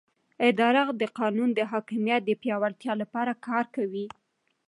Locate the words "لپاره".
3.01-3.33